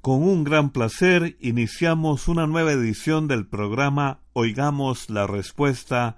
con 0.00 0.22
un 0.22 0.44
gran 0.44 0.70
placer 0.70 1.36
iniciamos 1.40 2.28
una 2.28 2.46
nueva 2.46 2.72
edición 2.72 3.26
del 3.26 3.46
programa 3.46 4.20
Oigamos 4.32 5.10
la 5.10 5.26
Respuesta 5.26 6.16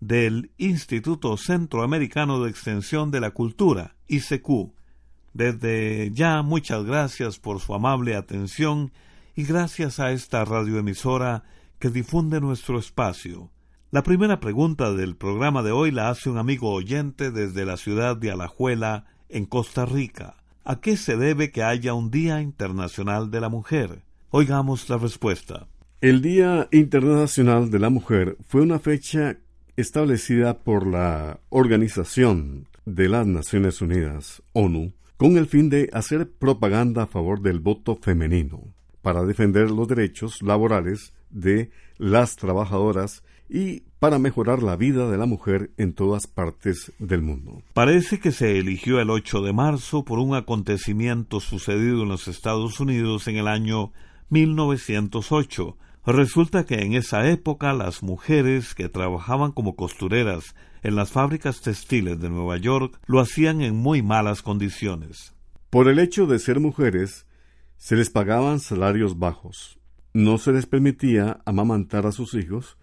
del 0.00 0.50
Instituto 0.58 1.36
Centroamericano 1.36 2.42
de 2.42 2.50
Extensión 2.50 3.10
de 3.10 3.20
la 3.20 3.30
Cultura, 3.30 3.94
ICQ. 4.08 4.72
Desde 5.32 6.10
ya 6.12 6.42
muchas 6.42 6.84
gracias 6.84 7.38
por 7.38 7.60
su 7.60 7.74
amable 7.74 8.16
atención 8.16 8.92
y 9.36 9.44
gracias 9.44 10.00
a 10.00 10.10
esta 10.10 10.44
radioemisora 10.44 11.44
que 11.78 11.90
difunde 11.90 12.40
nuestro 12.40 12.78
espacio. 12.78 13.50
La 13.92 14.02
primera 14.02 14.40
pregunta 14.40 14.92
del 14.92 15.16
programa 15.16 15.62
de 15.62 15.70
hoy 15.70 15.92
la 15.92 16.10
hace 16.10 16.30
un 16.30 16.38
amigo 16.38 16.72
oyente 16.72 17.30
desde 17.30 17.64
la 17.64 17.76
ciudad 17.76 18.16
de 18.16 18.32
Alajuela, 18.32 19.06
en 19.28 19.46
Costa 19.46 19.86
Rica. 19.86 20.39
¿A 20.64 20.80
qué 20.80 20.96
se 20.98 21.16
debe 21.16 21.50
que 21.50 21.62
haya 21.62 21.94
un 21.94 22.10
Día 22.10 22.42
Internacional 22.42 23.30
de 23.30 23.40
la 23.40 23.48
Mujer? 23.48 24.02
Oigamos 24.30 24.88
la 24.90 24.98
respuesta. 24.98 25.68
El 26.02 26.20
Día 26.20 26.68
Internacional 26.70 27.70
de 27.70 27.78
la 27.78 27.88
Mujer 27.88 28.36
fue 28.46 28.60
una 28.60 28.78
fecha 28.78 29.38
establecida 29.76 30.58
por 30.58 30.86
la 30.86 31.40
Organización 31.48 32.68
de 32.84 33.08
las 33.08 33.26
Naciones 33.26 33.80
Unidas, 33.80 34.42
ONU, 34.52 34.92
con 35.16 35.38
el 35.38 35.46
fin 35.46 35.70
de 35.70 35.88
hacer 35.94 36.30
propaganda 36.30 37.04
a 37.04 37.06
favor 37.06 37.40
del 37.40 37.60
voto 37.60 37.96
femenino, 37.96 38.62
para 39.00 39.24
defender 39.24 39.70
los 39.70 39.88
derechos 39.88 40.42
laborales 40.42 41.14
de 41.30 41.70
las 41.96 42.36
trabajadoras 42.36 43.22
y 43.50 43.82
para 43.98 44.18
mejorar 44.18 44.62
la 44.62 44.76
vida 44.76 45.10
de 45.10 45.18
la 45.18 45.26
mujer 45.26 45.72
en 45.76 45.92
todas 45.92 46.28
partes 46.28 46.92
del 47.00 47.20
mundo. 47.20 47.62
Parece 47.74 48.20
que 48.20 48.30
se 48.30 48.58
eligió 48.58 49.00
el 49.00 49.10
8 49.10 49.42
de 49.42 49.52
marzo 49.52 50.04
por 50.04 50.20
un 50.20 50.36
acontecimiento 50.36 51.40
sucedido 51.40 52.04
en 52.04 52.08
los 52.08 52.28
Estados 52.28 52.78
Unidos 52.78 53.26
en 53.26 53.36
el 53.36 53.48
año 53.48 53.92
1908. 54.30 55.76
Resulta 56.06 56.64
que 56.64 56.76
en 56.76 56.94
esa 56.94 57.28
época 57.28 57.74
las 57.74 58.02
mujeres 58.02 58.74
que 58.74 58.88
trabajaban 58.88 59.50
como 59.52 59.74
costureras 59.74 60.54
en 60.82 60.94
las 60.94 61.10
fábricas 61.10 61.60
textiles 61.60 62.20
de 62.20 62.30
Nueva 62.30 62.56
York 62.56 62.98
lo 63.06 63.20
hacían 63.20 63.60
en 63.60 63.76
muy 63.76 64.00
malas 64.00 64.42
condiciones. 64.42 65.34
Por 65.68 65.88
el 65.88 65.98
hecho 65.98 66.26
de 66.26 66.38
ser 66.38 66.58
mujeres, 66.58 67.26
se 67.76 67.96
les 67.96 68.10
pagaban 68.10 68.60
salarios 68.60 69.18
bajos. 69.18 69.78
No 70.14 70.38
se 70.38 70.52
les 70.52 70.66
permitía 70.66 71.40
amamantar 71.44 72.06
a 72.06 72.12
sus 72.12 72.34
hijos 72.34 72.78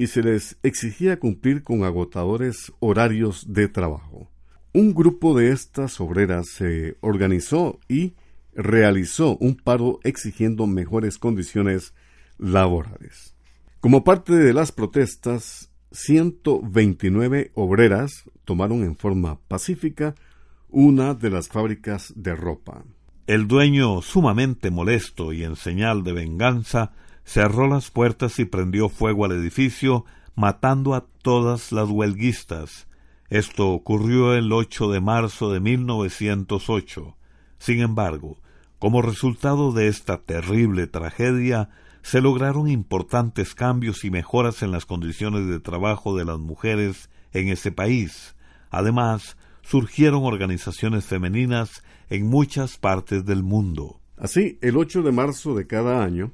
y 0.00 0.06
se 0.06 0.22
les 0.22 0.56
exigía 0.62 1.18
cumplir 1.18 1.62
con 1.62 1.84
agotadores 1.84 2.72
horarios 2.80 3.52
de 3.52 3.68
trabajo. 3.68 4.30
Un 4.72 4.94
grupo 4.94 5.36
de 5.36 5.52
estas 5.52 6.00
obreras 6.00 6.48
se 6.48 6.96
organizó 7.02 7.78
y 7.86 8.14
realizó 8.54 9.36
un 9.36 9.56
paro 9.56 10.00
exigiendo 10.02 10.66
mejores 10.66 11.18
condiciones 11.18 11.92
laborales. 12.38 13.34
Como 13.80 14.02
parte 14.02 14.32
de 14.32 14.54
las 14.54 14.72
protestas, 14.72 15.70
129 15.92 17.50
obreras 17.52 18.24
tomaron 18.46 18.84
en 18.84 18.96
forma 18.96 19.38
pacífica 19.48 20.14
una 20.70 21.12
de 21.12 21.28
las 21.28 21.48
fábricas 21.48 22.14
de 22.16 22.34
ropa. 22.34 22.84
El 23.26 23.46
dueño, 23.46 24.00
sumamente 24.00 24.70
molesto 24.70 25.34
y 25.34 25.44
en 25.44 25.56
señal 25.56 26.04
de 26.04 26.14
venganza, 26.14 26.92
cerró 27.30 27.68
las 27.68 27.92
puertas 27.92 28.40
y 28.40 28.44
prendió 28.44 28.88
fuego 28.88 29.24
al 29.24 29.30
edificio, 29.30 30.04
matando 30.34 30.94
a 30.94 31.06
todas 31.22 31.70
las 31.70 31.88
huelguistas. 31.88 32.88
Esto 33.28 33.68
ocurrió 33.68 34.34
el 34.34 34.52
8 34.52 34.90
de 34.90 35.00
marzo 35.00 35.52
de 35.52 35.60
1908. 35.60 37.16
Sin 37.56 37.82
embargo, 37.82 38.38
como 38.80 39.00
resultado 39.00 39.70
de 39.70 39.86
esta 39.86 40.16
terrible 40.18 40.88
tragedia, 40.88 41.68
se 42.02 42.20
lograron 42.20 42.68
importantes 42.68 43.54
cambios 43.54 44.04
y 44.04 44.10
mejoras 44.10 44.64
en 44.64 44.72
las 44.72 44.84
condiciones 44.84 45.46
de 45.46 45.60
trabajo 45.60 46.16
de 46.16 46.24
las 46.24 46.40
mujeres 46.40 47.10
en 47.32 47.46
ese 47.46 47.70
país. 47.70 48.34
Además, 48.70 49.36
surgieron 49.62 50.24
organizaciones 50.24 51.04
femeninas 51.04 51.84
en 52.08 52.26
muchas 52.26 52.76
partes 52.76 53.24
del 53.24 53.44
mundo. 53.44 54.00
Así, 54.16 54.58
el 54.62 54.76
8 54.76 55.02
de 55.02 55.12
marzo 55.12 55.54
de 55.54 55.68
cada 55.68 56.02
año, 56.02 56.32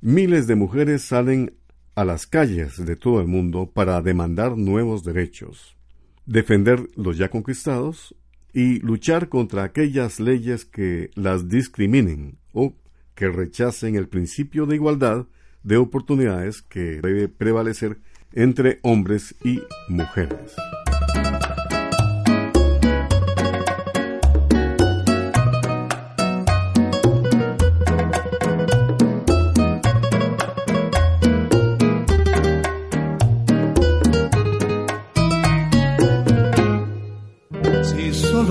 Miles 0.00 0.46
de 0.46 0.54
mujeres 0.54 1.02
salen 1.02 1.54
a 1.96 2.04
las 2.04 2.28
calles 2.28 2.84
de 2.86 2.94
todo 2.94 3.20
el 3.20 3.26
mundo 3.26 3.72
para 3.72 4.00
demandar 4.00 4.56
nuevos 4.56 5.02
derechos, 5.02 5.76
defender 6.24 6.88
los 6.94 7.18
ya 7.18 7.30
conquistados 7.30 8.14
y 8.52 8.78
luchar 8.78 9.28
contra 9.28 9.64
aquellas 9.64 10.20
leyes 10.20 10.64
que 10.64 11.10
las 11.16 11.48
discriminen 11.48 12.38
o 12.52 12.74
que 13.16 13.28
rechacen 13.28 13.96
el 13.96 14.06
principio 14.06 14.66
de 14.66 14.76
igualdad 14.76 15.26
de 15.64 15.78
oportunidades 15.78 16.62
que 16.62 17.00
debe 17.02 17.26
prevalecer 17.28 17.98
entre 18.32 18.78
hombres 18.82 19.34
y 19.42 19.60
mujeres. 19.88 20.54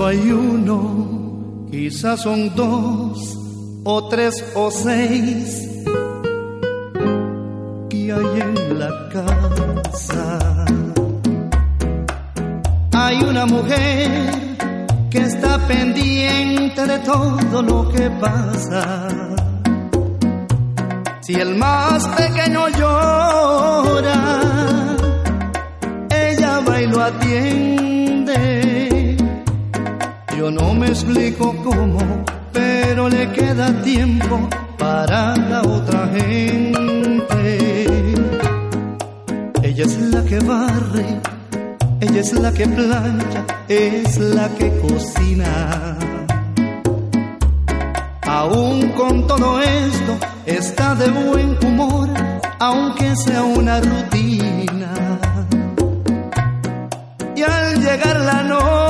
Hay 0.08 0.30
uno, 0.30 1.66
quizás 1.70 2.22
son 2.22 2.54
dos 2.54 3.36
o 3.84 4.08
tres 4.08 4.42
o 4.54 4.70
seis 4.70 5.68
que 7.90 8.12
hay 8.12 8.40
en 8.40 8.78
la 8.78 8.90
casa. 9.12 10.64
Hay 12.92 13.22
una 13.22 13.44
mujer 13.44 14.30
que 15.10 15.18
está 15.18 15.66
pendiente 15.68 16.86
de 16.86 16.98
todo 17.00 17.62
lo 17.62 17.88
que 17.90 18.10
pasa. 18.12 19.08
Si 21.20 21.34
el 21.34 21.54
más 21.56 22.08
pequeño 22.08 22.68
llora, 22.70 24.40
ella 26.08 26.60
va 26.66 26.80
y 26.80 26.86
lo 26.86 27.02
atiende. 27.02 28.67
Yo 30.38 30.50
no 30.50 30.72
me 30.72 30.86
explico 30.86 31.54
cómo, 31.64 31.98
pero 32.52 33.08
le 33.08 33.30
queda 33.32 33.82
tiempo 33.82 34.48
para 34.78 35.36
la 35.36 35.62
otra 35.62 36.06
gente. 36.14 37.84
Ella 39.62 39.84
es 39.84 39.98
la 39.98 40.24
que 40.24 40.38
barre 40.38 41.20
ella 42.00 42.20
es 42.20 42.32
la 42.32 42.52
que 42.52 42.64
plancha, 42.64 43.44
es 43.68 44.18
la 44.18 44.48
que 44.50 44.70
cocina. 44.78 45.98
Aún 48.22 48.90
con 48.90 49.26
todo 49.26 49.60
esto, 49.60 50.16
está 50.46 50.94
de 50.94 51.10
buen 51.10 51.58
humor, 51.66 52.08
aunque 52.60 53.16
sea 53.16 53.42
una 53.42 53.80
rutina. 53.80 55.18
Y 57.34 57.42
al 57.42 57.80
llegar 57.80 58.20
la 58.20 58.42
noche, 58.44 58.87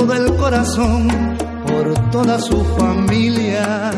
todo 0.00 0.14
el 0.14 0.34
corazón 0.36 1.08
por 1.66 2.10
toda 2.10 2.38
su 2.38 2.64
familia. 2.78 3.90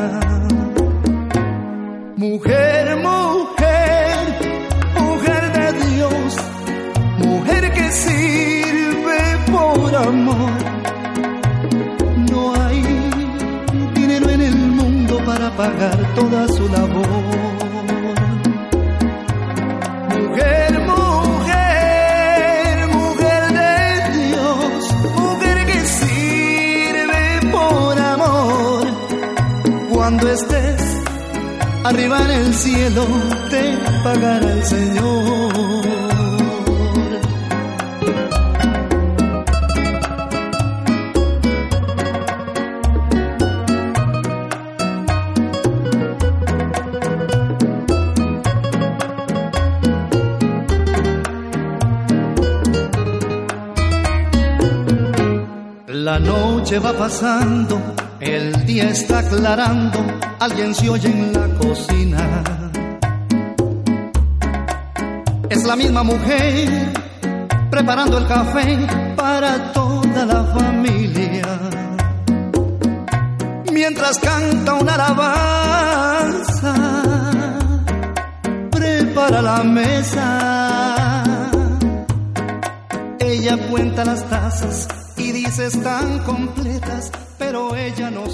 Mujer, 2.17 2.97
mujer, 2.97 4.19
mujer 5.01 5.43
de 5.59 5.67
Dios, 5.87 6.37
mujer 7.19 7.73
que 7.73 7.91
sirve 7.93 9.19
por 9.53 9.95
amor. 9.95 10.53
No 12.31 12.55
hay 12.65 12.83
dinero 13.95 14.29
en 14.29 14.41
el 14.41 14.57
mundo 14.57 15.21
para 15.25 15.51
pagar 15.57 16.15
toda 16.17 16.49
su 16.49 16.69
labor. 16.69 17.52
Estés 30.29 30.83
arriba 31.85 32.19
en 32.25 32.31
el 32.31 32.55
cielo, 32.55 33.07
te 33.51 33.79
pagará 34.05 34.53
el 34.53 34.65
Señor. 34.65 35.53
La 55.89 56.19
noche 56.19 56.79
va 56.79 56.93
pasando 56.93 57.81
el 58.23 58.65
día 58.67 58.89
está 58.89 59.19
aclarando, 59.19 59.99
alguien 60.43 60.75
se 60.75 60.91
oye 60.91 61.09
en 61.09 61.33
la 61.33 61.47
cocina. 61.57 62.43
Es 65.49 65.65
la 65.65 65.77
misma 65.77 66.03
mujer 66.03 66.93
preparando 67.71 68.19
el 68.19 68.27
café 68.27 68.87
para 69.17 69.73
toda 69.73 70.27
la 70.27 70.45
familia. 70.45 71.47
Mientras 73.73 74.19
canta 74.19 74.75
una 74.75 74.95
alabanza, 74.95 76.75
prepara 78.71 79.43
la 79.43 79.63
mesa. 79.63 81.23
Ella 83.21 83.57
cuenta 83.71 84.05
las 84.05 84.29
tazas 84.29 84.89
y 85.53 85.61
dice 85.61 85.67
están 85.67 86.19
completas 86.25 87.13
ella 87.77 88.11
no 88.11 88.25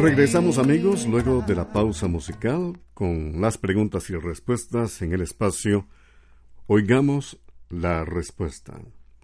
Regresamos 0.00 0.58
amigos 0.58 1.06
luego 1.06 1.42
de 1.42 1.56
la 1.56 1.72
pausa 1.72 2.06
musical 2.06 2.78
con 2.94 3.40
las 3.40 3.58
preguntas 3.58 4.08
y 4.10 4.14
respuestas 4.14 5.02
en 5.02 5.12
el 5.12 5.20
espacio. 5.20 5.88
Oigamos 6.68 7.40
la 7.70 8.04
respuesta. 8.04 8.80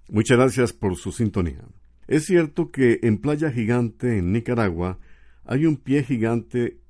Muchas 0.09 0.39
gracias 0.39 0.73
por 0.73 0.97
su 0.97 1.13
sintonía. 1.13 1.65
Es 2.09 2.25
cierto 2.25 2.73
que 2.73 2.99
en 3.03 3.19
Playa 3.19 3.53
Gigante, 3.53 4.19
en 4.19 4.33
Nicaragua, 4.33 4.99
hay 5.45 5.67
un 5.67 5.77
pie 5.77 6.03
gigante 6.03 6.81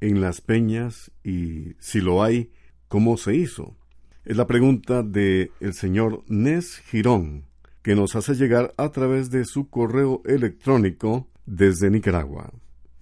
en 0.00 0.20
las 0.20 0.40
peñas 0.40 1.10
y 1.24 1.74
si 1.80 2.00
lo 2.00 2.22
hay, 2.22 2.52
¿cómo 2.86 3.16
se 3.16 3.34
hizo? 3.34 3.76
Es 4.24 4.36
la 4.36 4.46
pregunta 4.46 5.02
de 5.02 5.50
el 5.60 5.74
señor 5.74 6.22
Nes 6.28 6.78
Girón, 6.90 7.46
que 7.82 7.94
nos 7.94 8.16
hace 8.16 8.34
llegar 8.34 8.74
a 8.76 8.90
través 8.90 9.30
de 9.30 9.44
su 9.44 9.68
correo 9.68 10.22
electrónico 10.24 11.28
desde 11.46 11.90
Nicaragua. 11.90 12.50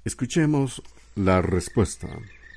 Escuchemos 0.04 0.82
la 1.14 1.42
respuesta. 1.42 2.08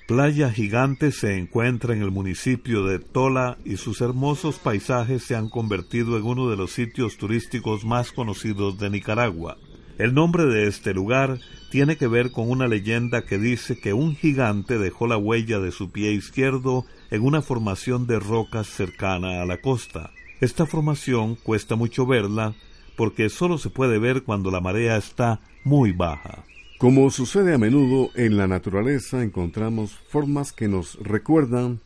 Playa 0.07 0.51
Gigante 0.51 1.11
se 1.11 1.37
encuentra 1.37 1.93
en 1.93 2.01
el 2.01 2.11
municipio 2.11 2.85
de 2.85 2.99
Tola 2.99 3.57
y 3.63 3.77
sus 3.77 4.01
hermosos 4.01 4.59
paisajes 4.59 5.23
se 5.23 5.35
han 5.35 5.49
convertido 5.49 6.17
en 6.17 6.23
uno 6.23 6.49
de 6.49 6.57
los 6.57 6.71
sitios 6.71 7.17
turísticos 7.17 7.85
más 7.85 8.11
conocidos 8.11 8.77
de 8.79 8.89
Nicaragua. 8.89 9.57
El 9.97 10.13
nombre 10.13 10.45
de 10.45 10.67
este 10.67 10.93
lugar 10.93 11.39
tiene 11.71 11.95
que 11.97 12.07
ver 12.07 12.31
con 12.31 12.49
una 12.49 12.67
leyenda 12.67 13.25
que 13.25 13.37
dice 13.37 13.79
que 13.79 13.93
un 13.93 14.15
gigante 14.15 14.77
dejó 14.77 15.07
la 15.07 15.17
huella 15.17 15.59
de 15.59 15.71
su 15.71 15.91
pie 15.91 16.11
izquierdo 16.11 16.85
en 17.11 17.21
una 17.21 17.41
formación 17.41 18.05
de 18.05 18.19
rocas 18.19 18.67
cercana 18.67 19.41
a 19.41 19.45
la 19.45 19.61
costa. 19.61 20.11
Esta 20.44 20.66
formación 20.66 21.36
cuesta 21.36 21.78
mucho 21.78 22.06
verla 22.06 22.54
porque 22.98 23.30
solo 23.30 23.57
se 23.57 23.69
puede 23.69 23.97
ver 23.97 24.23
cuando 24.23 24.52
la 24.52 24.59
marea 24.59 24.97
está 24.97 25.40
muy 25.64 25.94
baja. 25.94 26.44
Como 26.80 27.09
sucede 27.12 27.54
a 27.54 27.57
menudo 27.57 28.09
en 28.16 28.35
la 28.35 28.45
naturaleza, 28.45 29.23
encontramos 29.23 29.94
formas 30.09 30.52
que 30.52 30.68
nos 30.68 30.95
recuerdan 30.95 31.80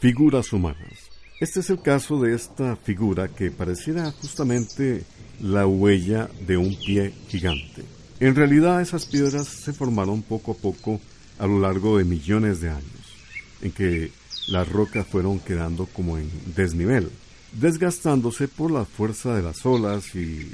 figuras 0.00 0.52
humanas. 0.52 1.08
Este 1.38 1.60
es 1.60 1.70
el 1.70 1.82
caso 1.82 2.20
de 2.20 2.34
esta 2.34 2.74
figura 2.74 3.28
que 3.28 3.52
pareciera 3.52 4.10
justamente 4.10 5.04
la 5.40 5.64
huella 5.64 6.28
de 6.48 6.56
un 6.56 6.74
pie 6.74 7.14
gigante. 7.28 7.84
En 8.18 8.34
realidad 8.34 8.80
esas 8.80 9.06
piedras 9.06 9.46
se 9.46 9.72
formaron 9.72 10.22
poco 10.22 10.50
a 10.50 10.56
poco 10.56 11.00
a 11.38 11.46
lo 11.46 11.60
largo 11.60 11.98
de 11.98 12.04
millones 12.04 12.60
de 12.60 12.70
años, 12.70 13.14
en 13.62 13.70
que 13.70 14.10
las 14.48 14.68
rocas 14.68 15.06
fueron 15.06 15.38
quedando 15.38 15.86
como 15.86 16.18
en 16.18 16.28
desnivel 16.56 17.12
desgastándose 17.54 18.48
por 18.48 18.70
la 18.70 18.84
fuerza 18.84 19.34
de 19.34 19.42
las 19.42 19.64
olas 19.64 20.14
y 20.14 20.52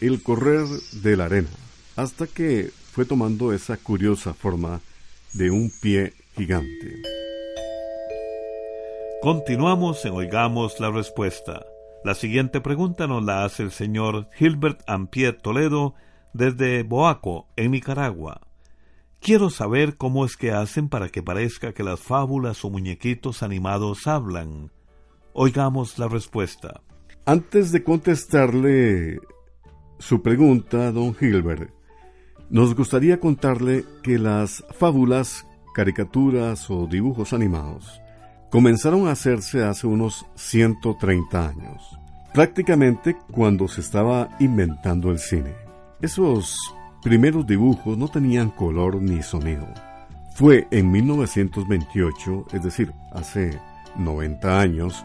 el 0.00 0.22
correr 0.22 0.66
de 0.92 1.16
la 1.16 1.26
arena, 1.26 1.48
hasta 1.96 2.26
que 2.26 2.70
fue 2.92 3.04
tomando 3.04 3.52
esa 3.52 3.76
curiosa 3.76 4.34
forma 4.34 4.80
de 5.32 5.50
un 5.50 5.70
pie 5.80 6.14
gigante. 6.36 7.02
Continuamos 9.22 10.04
en 10.04 10.12
Oigamos 10.12 10.78
la 10.78 10.90
Respuesta. 10.90 11.66
La 12.04 12.14
siguiente 12.14 12.60
pregunta 12.60 13.06
nos 13.06 13.24
la 13.24 13.44
hace 13.44 13.64
el 13.64 13.72
señor 13.72 14.28
Gilbert 14.36 14.82
Ampie 14.86 15.32
Toledo 15.32 15.94
desde 16.32 16.82
Boaco, 16.82 17.48
en 17.56 17.72
Nicaragua. 17.72 18.42
Quiero 19.20 19.50
saber 19.50 19.96
cómo 19.96 20.24
es 20.24 20.36
que 20.36 20.52
hacen 20.52 20.88
para 20.88 21.08
que 21.08 21.22
parezca 21.22 21.72
que 21.72 21.82
las 21.82 21.98
fábulas 21.98 22.64
o 22.64 22.70
muñequitos 22.70 23.42
animados 23.42 24.06
hablan. 24.06 24.70
Oigamos 25.38 25.98
la 25.98 26.08
respuesta. 26.08 26.80
Antes 27.26 27.70
de 27.70 27.84
contestarle 27.84 29.20
su 29.98 30.22
pregunta, 30.22 30.90
don 30.92 31.14
Gilbert, 31.14 31.74
nos 32.48 32.74
gustaría 32.74 33.20
contarle 33.20 33.84
que 34.02 34.18
las 34.18 34.64
fábulas, 34.78 35.46
caricaturas 35.74 36.70
o 36.70 36.86
dibujos 36.86 37.34
animados 37.34 38.00
comenzaron 38.50 39.08
a 39.08 39.10
hacerse 39.10 39.62
hace 39.62 39.86
unos 39.86 40.24
130 40.36 41.46
años, 41.46 41.98
prácticamente 42.32 43.14
cuando 43.30 43.68
se 43.68 43.82
estaba 43.82 44.30
inventando 44.40 45.10
el 45.10 45.18
cine. 45.18 45.54
Esos 46.00 46.58
primeros 47.02 47.46
dibujos 47.46 47.98
no 47.98 48.08
tenían 48.08 48.48
color 48.48 49.02
ni 49.02 49.22
sonido. 49.22 49.68
Fue 50.34 50.66
en 50.70 50.90
1928, 50.90 52.46
es 52.54 52.62
decir, 52.62 52.90
hace 53.12 53.60
90 53.98 54.60
años, 54.60 55.04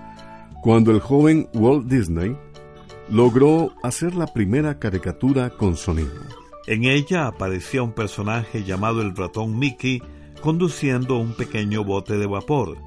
cuando 0.62 0.92
el 0.92 1.00
joven 1.00 1.50
Walt 1.54 1.88
Disney 1.88 2.38
logró 3.10 3.74
hacer 3.82 4.14
la 4.16 4.28
primera 4.28 4.78
caricatura 4.78 5.50
con 5.50 5.76
sonido. 5.76 6.14
En 6.68 6.84
ella 6.84 7.26
aparecía 7.26 7.82
un 7.82 7.94
personaje 7.94 8.64
llamado 8.64 9.02
el 9.02 9.16
ratón 9.16 9.58
Mickey 9.58 10.02
conduciendo 10.42 11.18
un 11.18 11.34
pequeño 11.34 11.84
bote 11.84 12.18
de 12.18 12.28
vapor. 12.28 12.78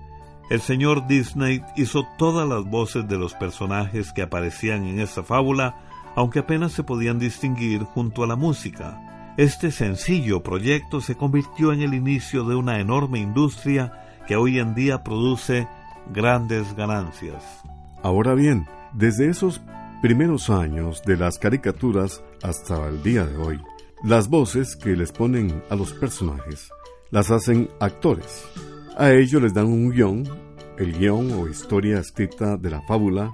El 0.51 0.61
señor 0.61 1.09
Disney 1.09 1.63
hizo 1.77 2.07
todas 2.17 2.49
las 2.49 2.65
voces 2.65 3.09
de 3.09 3.19
los 3.19 3.35
personajes 3.35 4.13
que 4.13 4.23
aparecían 4.23 4.87
en 4.87 5.01
esa 5.01 5.25
fábula, 5.25 5.75
aunque 6.15 6.41
apenas 6.41 6.73
se 6.73 6.85
podían 6.85 7.19
distinguir 7.19 7.83
junto 7.83 8.23
a 8.23 8.27
la 8.29 8.37
música. 8.37 9.35
Este 9.37 9.73
sencillo 9.73 10.45
proyecto 10.45 11.01
se 11.01 11.17
convirtió 11.17 11.73
en 11.73 11.83
el 11.83 11.95
inicio 11.95 12.45
de 12.45 12.55
una 12.55 12.79
enorme 12.79 13.19
industria 13.19 13.93
que 14.29 14.37
hoy 14.37 14.61
en 14.61 14.75
día 14.75 15.03
produce 15.03 15.67
grandes 16.13 16.75
ganancias. 16.77 17.43
Ahora 18.03 18.35
bien, 18.35 18.67
desde 18.93 19.29
esos 19.29 19.61
primeros 20.03 20.51
años 20.51 21.03
de 21.05 21.17
las 21.17 21.39
caricaturas 21.39 22.23
hasta 22.43 22.87
el 22.89 23.03
día 23.03 23.25
de 23.25 23.37
hoy, 23.37 23.61
las 24.03 24.29
voces 24.29 24.77
que 24.77 24.97
les 24.97 25.13
ponen 25.13 25.63
a 25.71 25.77
los 25.77 25.93
personajes 25.95 26.71
las 27.11 27.31
hacen 27.31 27.71
actores. 27.81 28.45
A 28.99 29.11
ellos 29.13 29.41
les 29.41 29.55
dan 29.55 29.67
un 29.67 29.91
guion, 29.91 30.25
el 30.79 30.99
guion 30.99 31.33
o 31.33 31.49
historia 31.49 32.01
escrita 32.01 32.57
de 32.57 32.71
la 32.71 32.83
fábula 32.83 33.33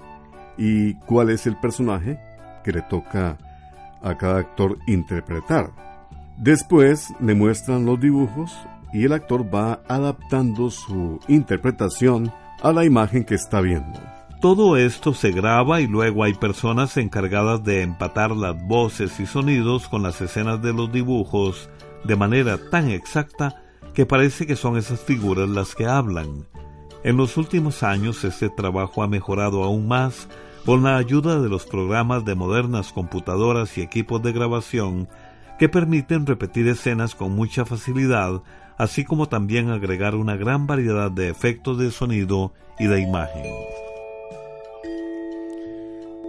y 0.56 0.94
cuál 1.06 1.30
es 1.30 1.46
el 1.46 1.56
personaje 1.58 2.20
que 2.62 2.72
le 2.72 2.82
toca 2.82 3.38
a 4.02 4.16
cada 4.16 4.38
actor 4.38 4.78
interpretar. 4.86 5.70
Después 6.36 7.12
le 7.20 7.34
muestran 7.34 7.84
los 7.84 7.98
dibujos 8.00 8.56
y 8.92 9.04
el 9.04 9.12
actor 9.12 9.52
va 9.54 9.82
adaptando 9.88 10.70
su 10.70 11.18
interpretación 11.28 12.32
a 12.62 12.72
la 12.72 12.84
imagen 12.84 13.24
que 13.24 13.34
está 13.34 13.60
viendo. 13.60 13.98
Todo 14.40 14.76
esto 14.76 15.12
se 15.12 15.32
graba 15.32 15.80
y 15.80 15.86
luego 15.86 16.24
hay 16.24 16.34
personas 16.34 16.96
encargadas 16.96 17.62
de 17.62 17.82
empatar 17.82 18.30
las 18.30 18.56
voces 18.66 19.20
y 19.20 19.26
sonidos 19.26 19.88
con 19.88 20.02
las 20.02 20.20
escenas 20.20 20.62
de 20.62 20.72
los 20.72 20.90
dibujos 20.90 21.68
de 22.04 22.16
manera 22.16 22.58
tan 22.70 22.90
exacta 22.90 23.62
que 23.92 24.06
parece 24.06 24.46
que 24.46 24.56
son 24.56 24.76
esas 24.76 25.00
figuras 25.00 25.48
las 25.48 25.74
que 25.74 25.86
hablan. 25.86 26.46
En 27.02 27.16
los 27.16 27.36
últimos 27.36 27.82
años 27.82 28.24
este 28.24 28.48
trabajo 28.48 29.02
ha 29.02 29.08
mejorado 29.08 29.62
aún 29.62 29.88
más 29.88 30.28
con 30.64 30.82
la 30.82 30.96
ayuda 30.96 31.40
de 31.40 31.48
los 31.48 31.66
programas 31.66 32.24
de 32.24 32.34
modernas 32.34 32.92
computadoras 32.92 33.76
y 33.76 33.82
equipos 33.82 34.22
de 34.22 34.32
grabación 34.32 35.08
que 35.58 35.68
permiten 35.68 36.26
repetir 36.26 36.68
escenas 36.68 37.14
con 37.14 37.34
mucha 37.34 37.66
facilidad, 37.66 38.42
así 38.80 39.04
como 39.04 39.28
también 39.28 39.68
agregar 39.68 40.14
una 40.14 40.36
gran 40.36 40.66
variedad 40.66 41.10
de 41.10 41.28
efectos 41.28 41.76
de 41.76 41.90
sonido 41.90 42.54
y 42.78 42.86
de 42.86 43.02
imagen. 43.02 43.44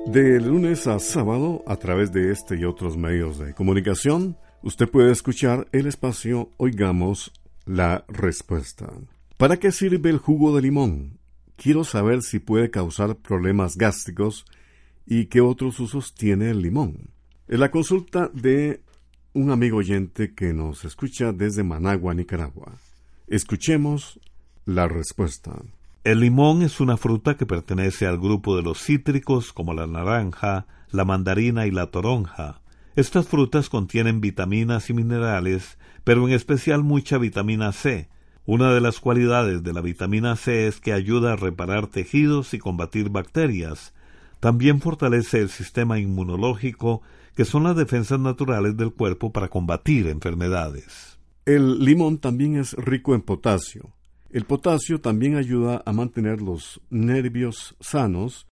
De 0.08 0.42
lunes 0.42 0.86
a 0.86 1.00
sábado, 1.00 1.64
a 1.66 1.78
través 1.78 2.12
de 2.12 2.34
este 2.34 2.58
y 2.58 2.66
otros 2.66 2.98
medios 2.98 3.40
de 3.40 3.54
comunicación, 3.54 4.36
usted 4.64 4.90
puede 4.90 5.14
escuchar 5.14 5.70
el 5.72 5.88
espacio 5.88 6.50
Oigamos 6.58 7.32
la 7.66 8.04
respuesta. 8.10 8.92
¿Para 9.38 9.56
qué 9.56 9.72
sirve 9.72 10.10
el 10.10 10.18
jugo 10.18 10.54
de 10.54 10.64
limón? 10.64 11.20
Quiero 11.56 11.86
saber 11.86 12.22
si 12.22 12.40
puede 12.40 12.70
causar 12.70 13.16
problemas 13.16 13.78
gástricos 13.78 14.46
y 15.06 15.28
qué 15.28 15.40
otros 15.40 15.80
usos 15.80 16.14
tiene 16.16 16.50
el 16.50 16.62
limón. 16.62 17.12
En 17.48 17.62
la 17.62 17.72
consulta 17.72 18.30
de 18.34 18.82
un 19.34 19.50
amigo 19.52 19.78
oyente 19.78 20.34
que 20.34 20.54
nos 20.54 20.84
escucha 20.84 21.32
desde 21.32 21.64
Managua, 21.64 22.14
Nicaragua. 22.14 22.74
Escuchemos 23.28 24.20
la 24.66 24.88
respuesta. 24.88 25.54
El 26.04 26.20
limón 26.20 26.64
es 26.64 26.82
una 26.82 26.98
fruta 26.98 27.38
que 27.38 27.46
pertenece 27.46 28.08
al 28.08 28.18
grupo 28.18 28.58
de 28.58 28.64
los 28.64 28.84
cítricos 28.84 29.54
como 29.54 29.74
la 29.74 29.88
naranja, 29.88 30.68
la 30.92 31.06
mandarina 31.06 31.66
y 31.66 31.72
la 31.72 31.88
toronja. 31.88 32.62
Estas 32.96 33.28
frutas 33.28 33.70
contienen 33.70 34.20
vitaminas 34.20 34.90
y 34.90 34.94
minerales, 34.94 35.78
pero 36.04 36.28
en 36.28 36.34
especial 36.34 36.84
mucha 36.84 37.18
vitamina 37.18 37.72
C. 37.72 38.10
Una 38.46 38.74
de 38.74 38.82
las 38.82 39.00
cualidades 39.00 39.64
de 39.64 39.72
la 39.72 39.82
vitamina 39.82 40.36
C 40.36 40.68
es 40.68 40.82
que 40.82 40.92
ayuda 40.92 41.34
a 41.34 41.38
reparar 41.38 41.88
tejidos 41.88 42.54
y 42.54 42.60
combatir 42.60 43.10
bacterias. 43.10 43.94
También 44.42 44.82
fortalece 44.82 45.40
el 45.40 45.50
sistema 45.50 46.00
inmunológico, 46.00 47.02
que 47.36 47.46
son 47.46 47.64
las 47.64 47.76
defensas 47.76 48.20
naturales 48.20 48.78
del 48.78 48.94
cuerpo 48.94 49.32
para 49.32 49.48
combatir 49.48 50.08
enfermedades. 50.08 51.20
El 51.46 51.84
limón 51.84 52.20
también 52.20 52.58
es 52.58 52.74
rico 52.74 53.16
en 53.16 53.22
potasio, 53.22 53.94
el 54.32 54.46
potasio 54.46 55.02
también 55.02 55.36
ayuda 55.36 55.84
a 55.86 55.92
mantener 55.92 56.42
los 56.42 56.80
nervios 56.90 57.76
sanos 57.82 58.48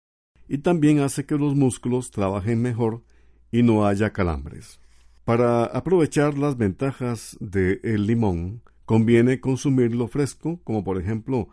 y 0.50 0.58
también 0.58 1.00
hace 1.00 1.26
que 1.26 1.38
los 1.38 1.56
músculos 1.56 2.12
trabajen 2.12 2.62
mejor 2.62 3.02
y 3.50 3.64
no 3.64 3.86
haya 3.86 4.12
calambres. 4.12 4.82
Para 5.24 5.64
aprovechar 5.64 6.38
las 6.38 6.58
ventajas 6.58 7.38
del 7.40 8.08
limón, 8.08 8.62
conviene 8.84 9.40
consumirlo 9.40 10.08
fresco, 10.10 10.60
como 10.66 10.84
por 10.84 11.00
ejemplo 11.00 11.48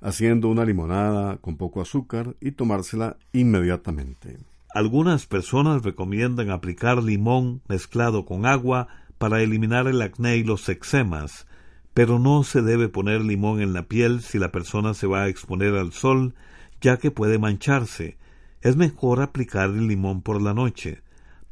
haciendo 0.00 0.48
una 0.48 0.64
limonada 0.64 1.38
con 1.38 1.56
poco 1.56 1.80
azúcar 1.80 2.36
y 2.40 2.52
tomársela 2.52 3.16
inmediatamente. 3.32 4.38
Algunas 4.74 5.26
personas 5.26 5.84
recomiendan 5.84 6.50
aplicar 6.50 7.00
limón 7.00 7.62
mezclado 7.68 8.24
con 8.24 8.44
agua 8.44 8.88
para 9.18 9.40
eliminar 9.40 9.86
el 9.86 10.02
acné 10.02 10.38
y 10.38 10.42
los 10.42 10.68
eczemas, 10.68 11.46
pero 11.94 12.18
no 12.18 12.42
se 12.42 12.60
debe 12.60 12.88
poner 12.88 13.20
limón 13.20 13.60
en 13.60 13.72
la 13.72 13.84
piel 13.84 14.20
si 14.20 14.40
la 14.40 14.50
persona 14.50 14.92
se 14.94 15.06
va 15.06 15.22
a 15.22 15.28
exponer 15.28 15.76
al 15.76 15.92
sol, 15.92 16.34
ya 16.80 16.96
que 16.96 17.12
puede 17.12 17.38
mancharse. 17.38 18.18
Es 18.62 18.74
mejor 18.74 19.22
aplicar 19.22 19.70
el 19.70 19.86
limón 19.86 20.22
por 20.22 20.42
la 20.42 20.54
noche. 20.54 21.02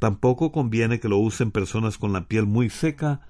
Tampoco 0.00 0.50
conviene 0.50 0.98
que 0.98 1.08
lo 1.08 1.18
usen 1.18 1.52
personas 1.52 1.98
con 1.98 2.12
la 2.12 2.26
piel 2.26 2.46
muy 2.46 2.70
seca 2.70 3.20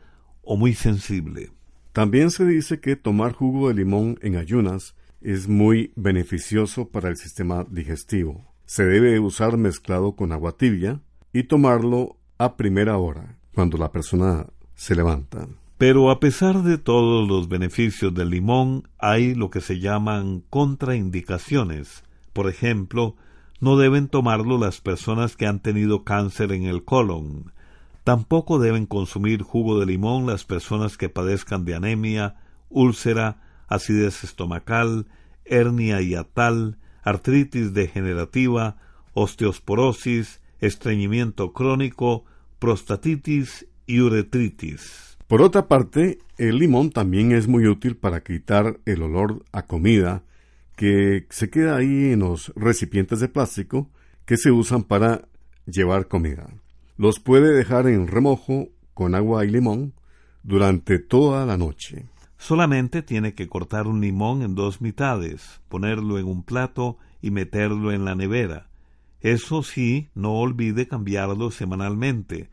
o 0.42 0.56
muy 0.56 0.72
sensible. 0.72 1.52
También 1.92 2.30
se 2.30 2.46
dice 2.46 2.80
que 2.80 2.96
tomar 2.96 3.34
jugo 3.34 3.68
de 3.68 3.74
limón 3.74 4.18
en 4.22 4.36
ayunas 4.36 4.96
es 5.20 5.48
muy 5.48 5.92
beneficioso 5.96 6.88
para 6.88 7.10
el 7.10 7.18
sistema 7.18 7.66
digestivo. 7.68 8.51
Se 8.72 8.86
debe 8.86 9.20
usar 9.20 9.58
mezclado 9.58 10.16
con 10.16 10.32
agua 10.32 10.52
tibia 10.52 11.02
y 11.30 11.42
tomarlo 11.42 12.16
a 12.38 12.56
primera 12.56 12.96
hora, 12.96 13.36
cuando 13.54 13.76
la 13.76 13.92
persona 13.92 14.46
se 14.74 14.94
levanta. 14.94 15.46
Pero 15.76 16.10
a 16.10 16.20
pesar 16.20 16.62
de 16.62 16.78
todos 16.78 17.28
los 17.28 17.50
beneficios 17.50 18.14
del 18.14 18.30
limón, 18.30 18.88
hay 18.98 19.34
lo 19.34 19.50
que 19.50 19.60
se 19.60 19.78
llaman 19.78 20.42
contraindicaciones. 20.48 22.02
Por 22.32 22.48
ejemplo, 22.48 23.14
no 23.60 23.76
deben 23.76 24.08
tomarlo 24.08 24.56
las 24.56 24.80
personas 24.80 25.36
que 25.36 25.46
han 25.46 25.60
tenido 25.60 26.02
cáncer 26.02 26.50
en 26.50 26.62
el 26.62 26.82
colon. 26.82 27.52
Tampoco 28.04 28.58
deben 28.58 28.86
consumir 28.86 29.42
jugo 29.42 29.78
de 29.80 29.84
limón 29.84 30.26
las 30.26 30.46
personas 30.46 30.96
que 30.96 31.10
padezcan 31.10 31.66
de 31.66 31.74
anemia, 31.74 32.36
úlcera, 32.70 33.42
acidez 33.68 34.24
estomacal, 34.24 35.08
hernia 35.44 36.00
hiatal, 36.00 36.78
artritis 37.02 37.74
degenerativa, 37.74 38.76
osteosporosis, 39.14 40.40
estreñimiento 40.60 41.52
crónico, 41.52 42.24
prostatitis 42.58 43.66
y 43.86 44.00
uretritis. 44.00 45.18
Por 45.26 45.42
otra 45.42 45.66
parte, 45.66 46.18
el 46.38 46.58
limón 46.58 46.90
también 46.90 47.32
es 47.32 47.48
muy 47.48 47.66
útil 47.66 47.96
para 47.96 48.22
quitar 48.22 48.78
el 48.84 49.02
olor 49.02 49.44
a 49.52 49.66
comida 49.66 50.24
que 50.76 51.26
se 51.30 51.50
queda 51.50 51.76
ahí 51.76 52.12
en 52.12 52.20
los 52.20 52.52
recipientes 52.54 53.20
de 53.20 53.28
plástico 53.28 53.90
que 54.24 54.36
se 54.36 54.50
usan 54.50 54.84
para 54.84 55.28
llevar 55.66 56.08
comida. 56.08 56.48
Los 56.96 57.18
puede 57.20 57.52
dejar 57.54 57.86
en 57.88 58.08
remojo 58.08 58.68
con 58.94 59.14
agua 59.14 59.44
y 59.44 59.50
limón 59.50 59.94
durante 60.42 60.98
toda 60.98 61.46
la 61.46 61.56
noche. 61.56 62.06
Solamente 62.42 63.02
tiene 63.02 63.34
que 63.34 63.48
cortar 63.48 63.86
un 63.86 64.00
limón 64.00 64.42
en 64.42 64.56
dos 64.56 64.80
mitades, 64.80 65.60
ponerlo 65.68 66.18
en 66.18 66.26
un 66.26 66.42
plato 66.42 66.98
y 67.20 67.30
meterlo 67.30 67.92
en 67.92 68.04
la 68.04 68.16
nevera. 68.16 68.66
Eso 69.20 69.62
sí, 69.62 70.08
no 70.16 70.32
olvide 70.32 70.88
cambiarlo 70.88 71.52
semanalmente, 71.52 72.50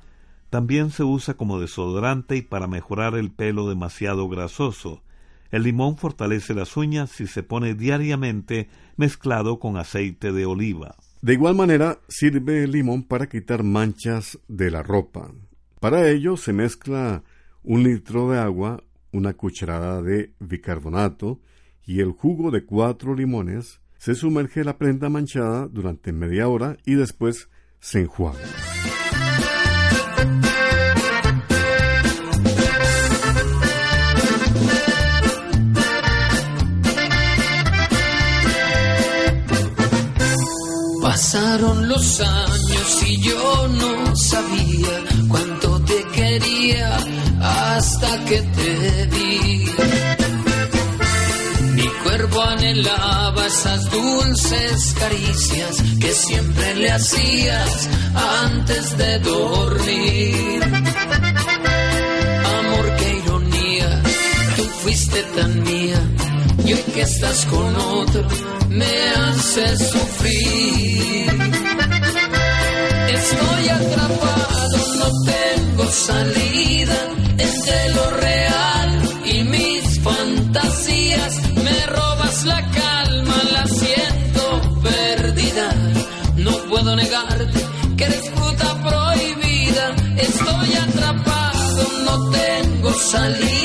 también 0.52 0.92
se 0.92 1.04
usa 1.04 1.34
como 1.34 1.60
desodorante 1.60 2.36
y 2.36 2.44
para 2.44 2.68
mejorar 2.68 3.16
el 3.16 3.32
pelo 3.32 3.68
demasiado 3.68 4.30
grasoso. 4.30 5.02
El 5.50 5.64
limón 5.64 5.98
fortalece 5.98 6.54
las 6.54 6.78
uñas 6.78 7.10
si 7.10 7.26
se 7.26 7.42
pone 7.42 7.74
diariamente 7.74 8.70
mezclado 8.96 9.58
con 9.58 9.76
aceite 9.76 10.32
de 10.32 10.46
oliva. 10.46 10.98
De 11.24 11.34
igual 11.34 11.56
manera, 11.56 11.98
sirve 12.08 12.64
el 12.64 12.74
limón 12.74 13.02
para 13.02 13.28
quitar 13.28 13.64
manchas 13.64 14.38
de 14.48 14.70
la 14.70 14.84
ropa. 14.84 15.32
Para 15.80 16.08
ello 16.08 16.38
se 16.38 16.54
mezcla 16.54 17.24
un 17.64 17.82
litro 17.82 18.30
de 18.30 18.38
agua, 18.38 18.84
una 19.12 19.34
cucharada 19.34 20.02
de 20.02 20.34
bicarbonato 20.40 21.40
y 21.86 22.02
el 22.02 22.12
jugo 22.12 22.52
de 22.52 22.66
cuatro 22.66 23.16
limones. 23.16 23.82
Se 23.98 24.16
sumerge 24.16 24.64
la 24.64 24.78
prenda 24.78 25.10
manchada 25.10 25.68
durante 25.68 26.14
media 26.14 26.48
hora 26.48 26.78
y 26.86 26.96
después 26.96 27.50
se 27.80 28.02
enjuaga. 28.02 28.40
Pasaron 41.02 41.90
los 41.90 42.22
años 42.22 43.04
y 43.08 43.22
yo 43.22 43.68
no 43.68 44.16
sabía 44.16 45.09
hasta 48.02 48.26
que 48.26 48.42
te 48.42 49.06
vi. 49.08 49.66
Mi 51.74 51.88
cuerpo 52.04 52.44
anhelaba 52.44 53.46
esas 53.46 53.92
dulces 53.92 54.96
caricias 55.00 55.84
que 56.00 56.14
siempre 56.14 56.76
le 56.76 56.92
hacías 56.92 57.90
antes 58.44 58.98
de 58.98 59.20
dormir. 59.20 60.64
Amor, 62.60 62.96
qué 62.98 63.22
ironía, 63.26 64.02
tú 64.56 64.64
fuiste 64.84 65.24
tan 65.36 65.64
mía 65.64 66.02
y 66.66 66.74
hoy 66.74 66.84
que 66.94 67.02
estás 67.02 67.46
con 67.46 67.76
otro 67.76 68.28
me 68.70 69.10
haces 69.10 69.90
sufrir. 69.90 71.89
Estoy 73.24 73.70
atrapado, 73.70 74.78
no 74.98 75.10
tengo 75.32 75.86
salida 75.92 76.98
entre 77.38 77.94
lo 77.94 78.10
real 78.12 78.90
y 79.26 79.44
mis 79.44 80.00
fantasías. 80.02 81.34
Me 81.64 81.86
robas 81.88 82.46
la 82.46 82.62
calma, 82.72 83.38
la 83.52 83.66
siento 83.68 84.82
perdida. 84.82 85.70
No 86.38 86.52
puedo 86.70 86.96
negarte 86.96 87.60
que 87.98 88.04
eres 88.06 88.30
fruta 88.36 88.70
prohibida. 88.88 89.96
Estoy 90.18 90.74
atrapado, 90.76 91.84
no 92.06 92.30
tengo 92.32 92.94
salida 92.94 93.59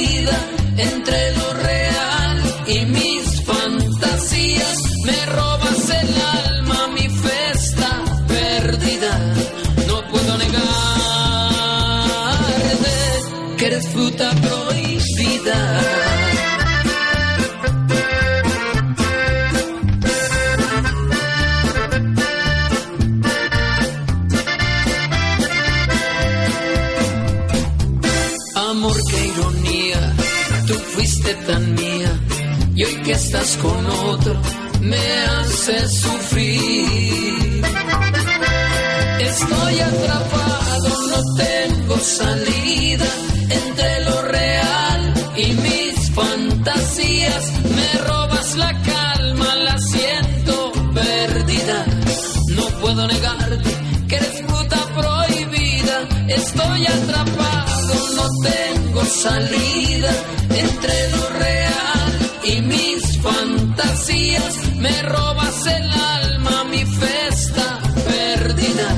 Estoy 56.64 56.86
atrapado, 56.86 57.94
no 58.16 58.26
tengo 58.42 59.04
salida 59.04 60.10
entre 60.50 61.10
lo 61.10 61.28
real 61.38 62.12
y 62.42 62.62
mis 62.62 63.18
fantasías. 63.18 64.76
Me 64.78 65.02
robas 65.02 65.66
el 65.66 65.90
alma, 65.90 66.64
mi 66.64 66.84
fe 66.86 67.28
está 67.28 67.80
perdida. 68.06 68.96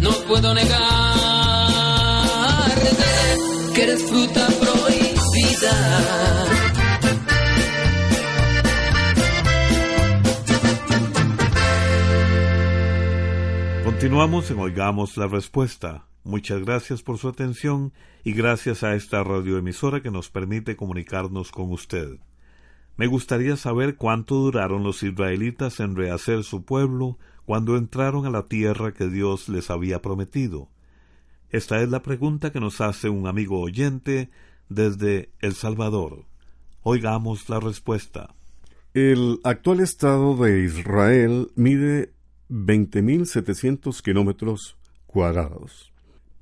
No 0.00 0.12
puedo 0.28 0.54
negarte 0.54 0.74
que 3.74 3.82
eres 3.82 4.02
fruta 4.08 4.46
prohibida. 4.60 5.74
Continuamos 13.84 14.50
en 14.50 14.58
Oigamos 14.58 15.16
la 15.18 15.26
Respuesta. 15.26 16.06
Muchas 16.24 16.64
gracias 16.64 17.02
por 17.02 17.18
su 17.18 17.28
atención 17.28 17.92
y 18.24 18.32
gracias 18.32 18.82
a 18.82 18.94
esta 18.94 19.22
radioemisora 19.22 20.02
que 20.02 20.10
nos 20.10 20.30
permite 20.30 20.74
comunicarnos 20.74 21.50
con 21.50 21.70
usted. 21.70 22.18
Me 22.96 23.06
gustaría 23.06 23.58
saber 23.58 23.96
cuánto 23.96 24.36
duraron 24.36 24.82
los 24.82 25.02
israelitas 25.02 25.80
en 25.80 25.96
rehacer 25.96 26.42
su 26.42 26.64
pueblo 26.64 27.18
cuando 27.44 27.76
entraron 27.76 28.24
a 28.24 28.30
la 28.30 28.46
tierra 28.46 28.94
que 28.94 29.08
Dios 29.08 29.50
les 29.50 29.68
había 29.68 30.00
prometido. 30.00 30.70
Esta 31.50 31.82
es 31.82 31.90
la 31.90 32.02
pregunta 32.02 32.50
que 32.52 32.60
nos 32.60 32.80
hace 32.80 33.10
un 33.10 33.26
amigo 33.26 33.60
oyente 33.60 34.30
desde 34.70 35.30
El 35.40 35.54
Salvador. 35.54 36.24
Oigamos 36.82 37.50
la 37.50 37.60
respuesta. 37.60 38.34
El 38.94 39.40
actual 39.44 39.80
estado 39.80 40.36
de 40.36 40.64
Israel 40.64 41.50
mide 41.54 42.14
20.700 42.48 44.00
kilómetros 44.00 44.78
cuadrados. 45.06 45.93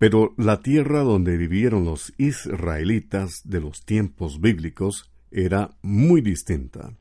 Pero 0.02 0.34
la 0.36 0.58
tierra 0.58 1.04
donde 1.04 1.36
vivieron 1.36 1.84
los 1.84 2.12
israelitas 2.18 3.42
de 3.44 3.60
los 3.60 3.84
tiempos 3.84 4.40
bíblicos 4.40 5.12
era 5.30 5.76
muy 5.80 6.20
distinta. 6.22 6.92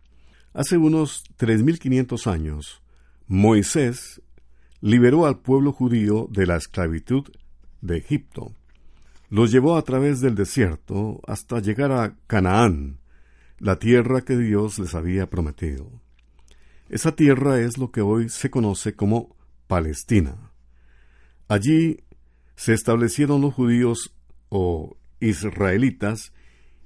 Hace 0.53 0.77
unos 0.77 1.23
3.500 1.39 2.31
años, 2.31 2.83
Moisés 3.25 4.21
liberó 4.81 5.25
al 5.25 5.39
pueblo 5.39 5.73
judío 5.73 6.27
de 6.29 6.45
la 6.45 6.57
esclavitud 6.57 7.23
de 7.81 7.97
Egipto. 7.97 8.53
Los 9.31 9.51
llevó 9.51 9.77
a 9.77 9.81
través 9.81 10.21
del 10.21 10.35
desierto 10.35 11.21
hasta 11.25 11.59
llegar 11.59 11.91
a 11.91 12.15
Canaán, 12.27 12.99
la 13.57 13.79
tierra 13.79 14.21
que 14.21 14.37
Dios 14.37 14.77
les 14.77 14.93
había 14.93 15.27
prometido. 15.27 15.89
Esa 16.87 17.15
tierra 17.15 17.61
es 17.61 17.79
lo 17.79 17.89
que 17.89 18.01
hoy 18.01 18.29
se 18.29 18.51
conoce 18.51 18.95
como 18.95 19.35
Palestina. 19.65 20.51
Allí 21.47 22.03
se 22.61 22.73
establecieron 22.73 23.41
los 23.41 23.55
judíos 23.55 24.13
o 24.49 24.95
israelitas 25.19 26.31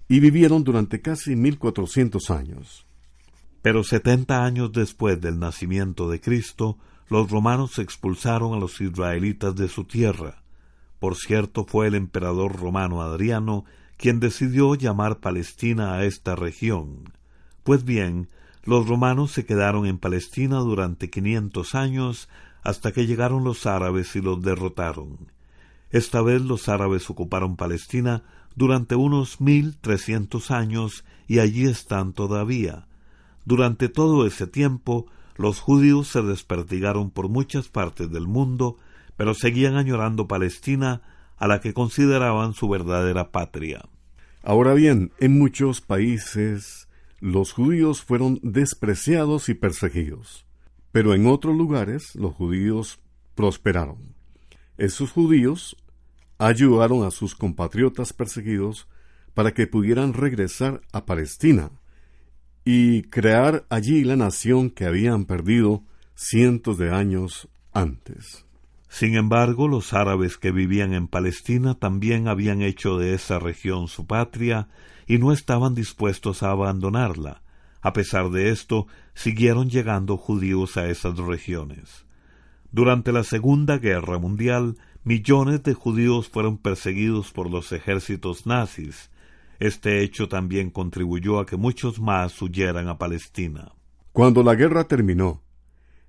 y 0.08 0.22
vivieron 0.22 0.64
durante 0.64 1.02
casi 1.02 1.36
1400 1.36 2.30
años. 2.32 2.86
Pero 3.62 3.84
setenta 3.84 4.46
años 4.46 4.72
después 4.72 5.20
del 5.20 5.38
nacimiento 5.38 6.10
de 6.10 6.22
Cristo, 6.22 6.78
los 7.10 7.30
romanos 7.30 7.78
expulsaron 7.78 8.54
a 8.54 8.58
los 8.58 8.80
israelitas 8.80 9.54
de 9.54 9.68
su 9.68 9.84
tierra. 9.84 10.44
Por 11.00 11.18
cierto, 11.18 11.66
fue 11.66 11.88
el 11.88 11.96
emperador 11.96 12.56
romano 12.56 13.02
Adriano 13.02 13.66
quien 13.98 14.22
decidió 14.22 14.76
llamar 14.76 15.20
Palestina 15.20 15.96
a 15.96 16.06
esta 16.06 16.38
región. 16.38 17.12
Pues 17.66 17.84
bien, 17.84 18.30
los 18.64 18.88
romanos 18.88 19.34
se 19.34 19.46
quedaron 19.46 19.86
en 19.88 19.98
Palestina 19.98 20.60
durante 20.60 21.10
quinientos 21.10 21.76
años 21.76 22.30
hasta 22.64 22.94
que 22.94 23.06
llegaron 23.06 23.44
los 23.44 23.66
árabes 23.66 24.16
y 24.16 24.22
los 24.22 24.42
derrotaron. 24.42 25.35
Esta 25.96 26.22
vez 26.22 26.42
los 26.42 26.68
árabes 26.68 27.10
ocuparon 27.10 27.56
Palestina 27.56 28.24
durante 28.54 28.98
unos 28.98 29.40
mil 29.40 29.78
trescientos 29.78 30.52
años 30.52 31.06
y 31.26 31.40
allí 31.40 31.64
están 31.64 32.12
todavía. 32.12 32.86
Durante 33.46 33.88
todo 33.88 34.28
ese 34.28 34.46
tiempo 34.46 35.06
los 35.38 35.62
judíos 35.62 36.10
se 36.10 36.22
desperdigaron 36.22 37.12
por 37.12 37.30
muchas 37.30 37.70
partes 37.70 38.12
del 38.12 38.28
mundo, 38.28 38.76
pero 39.16 39.34
seguían 39.34 39.78
añorando 39.78 40.28
Palestina, 40.28 41.02
a 41.38 41.48
la 41.48 41.62
que 41.62 41.74
consideraban 41.74 42.52
su 42.52 42.68
verdadera 42.68 43.32
patria. 43.32 43.86
Ahora 44.44 44.74
bien, 44.74 45.14
en 45.22 45.40
muchos 45.40 45.80
países 45.80 46.90
los 47.22 47.54
judíos 47.54 48.02
fueron 48.02 48.42
despreciados 48.44 49.48
y 49.48 49.54
perseguidos, 49.54 50.46
pero 50.92 51.14
en 51.14 51.26
otros 51.26 51.56
lugares 51.56 52.16
los 52.16 52.34
judíos 52.34 53.00
prosperaron. 53.34 54.14
Esos 54.78 55.14
judíos 55.14 55.78
ayudaron 56.38 57.06
a 57.06 57.12
sus 57.12 57.36
compatriotas 57.36 58.14
perseguidos 58.14 58.88
para 59.34 59.54
que 59.54 59.68
pudieran 59.68 60.14
regresar 60.14 60.82
a 60.92 61.06
Palestina 61.06 61.72
y 62.64 63.04
crear 63.04 63.66
allí 63.70 64.04
la 64.04 64.16
nación 64.16 64.70
que 64.70 64.86
habían 64.86 65.26
perdido 65.26 65.84
cientos 66.16 66.78
de 66.78 66.92
años 66.92 67.48
antes. 67.74 68.46
Sin 68.88 69.16
embargo, 69.16 69.68
los 69.68 69.94
árabes 69.94 70.38
que 70.38 70.52
vivían 70.52 70.94
en 70.94 71.08
Palestina 71.08 71.76
también 71.76 72.28
habían 72.28 72.62
hecho 72.62 72.98
de 72.98 73.14
esa 73.14 73.40
región 73.40 73.88
su 73.88 74.08
patria 74.08 74.70
y 75.06 75.18
no 75.18 75.32
estaban 75.34 75.76
dispuestos 75.76 76.44
a 76.44 76.52
abandonarla. 76.52 77.42
A 77.82 77.94
pesar 77.94 78.30
de 78.30 78.50
esto, 78.50 78.88
siguieron 79.14 79.70
llegando 79.70 80.18
judíos 80.18 80.78
a 80.78 80.88
esas 80.88 81.18
regiones. 81.18 82.06
Durante 82.72 83.12
la 83.12 83.24
Segunda 83.24 83.78
Guerra 83.78 84.18
Mundial, 84.18 84.78
millones 85.06 85.64
de 85.64 85.74
judíos 85.74 86.28
fueron 86.28 86.58
perseguidos 86.58 87.32
por 87.32 87.50
los 87.50 87.72
ejércitos 87.72 88.46
nazis. 88.46 89.12
Este 89.60 90.02
hecho 90.04 90.28
también 90.28 90.72
contribuyó 90.72 91.40
a 91.40 91.46
que 91.46 91.56
muchos 91.56 92.02
más 92.02 92.42
huyeran 92.42 92.90
a 92.90 92.98
Palestina. 92.98 93.72
Cuando 94.12 94.44
la 94.44 94.56
guerra 94.56 94.88
terminó, 94.88 95.44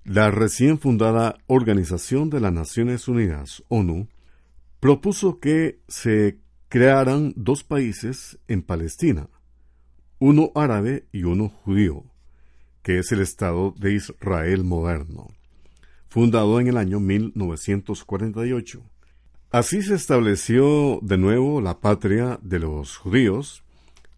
la 0.02 0.30
recién 0.30 0.78
fundada 0.78 1.36
Organización 1.46 2.30
de 2.30 2.40
las 2.40 2.52
Naciones 2.52 3.06
Unidas, 3.06 3.62
ONU, 3.68 4.08
propuso 4.80 5.40
que 5.40 5.80
se 5.88 6.40
crearan 6.68 7.34
dos 7.36 7.64
países 7.64 8.38
en 8.48 8.62
Palestina, 8.62 9.28
uno 10.18 10.52
árabe 10.54 11.06
y 11.12 11.24
uno 11.24 11.48
judío, 11.48 12.04
que 12.82 12.98
es 12.98 13.12
el 13.12 13.20
Estado 13.20 13.74
de 13.76 13.94
Israel 13.94 14.64
moderno, 14.64 15.28
fundado 16.16 16.58
en 16.60 16.66
el 16.66 16.78
año 16.78 16.98
1948. 16.98 18.82
Así 19.50 19.82
se 19.82 19.94
estableció 19.94 20.98
de 21.02 21.18
nuevo 21.18 21.60
la 21.60 21.78
patria 21.80 22.40
de 22.40 22.58
los 22.58 22.96
judíos, 22.96 23.62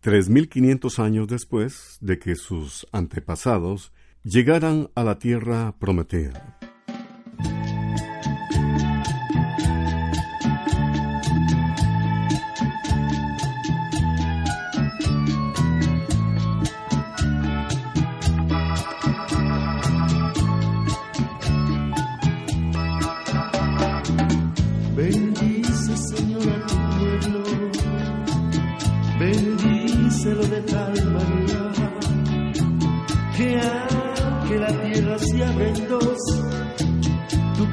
3.500 0.04 1.00
años 1.00 1.26
después 1.26 1.98
de 2.00 2.20
que 2.20 2.36
sus 2.36 2.86
antepasados 2.92 3.90
llegaran 4.22 4.90
a 4.94 5.02
la 5.02 5.18
tierra 5.18 5.74
prometida. 5.80 6.56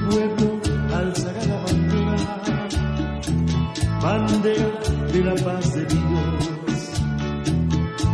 Pueblo 0.10 0.60
alzará 0.94 1.46
la 1.46 1.58
bandera, 1.66 2.18
bandera 4.02 4.70
de 5.12 5.24
la 5.24 5.36
paz 5.36 5.74
de 5.74 5.86
Dios. 5.86 6.50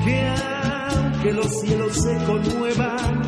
Que 0.06 0.18
aunque 0.96 1.34
los 1.34 1.62
cielos 1.62 1.94
se 1.94 2.18
conmuevan, 2.26 3.21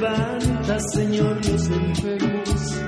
Levanta, 0.00 0.80
Señor, 0.94 1.36
los 1.46 1.68
enfermos, 1.68 2.80